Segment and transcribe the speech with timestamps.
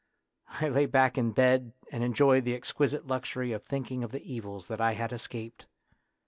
[0.47, 4.65] "I lay back in bed and enjoyed the exquisite luxury of thinking of the evils
[4.65, 5.67] that I had escaped.